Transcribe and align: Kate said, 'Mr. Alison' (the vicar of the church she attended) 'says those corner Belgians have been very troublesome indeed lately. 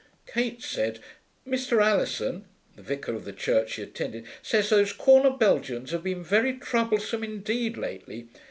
Kate 0.25 0.63
said, 0.63 0.97
'Mr. 1.47 1.79
Alison' 1.79 2.45
(the 2.75 2.81
vicar 2.81 3.13
of 3.13 3.23
the 3.23 3.31
church 3.31 3.73
she 3.73 3.83
attended) 3.83 4.25
'says 4.41 4.69
those 4.71 4.93
corner 4.93 5.29
Belgians 5.29 5.91
have 5.91 6.01
been 6.01 6.23
very 6.23 6.53
troublesome 6.57 7.23
indeed 7.23 7.77
lately. 7.77 8.27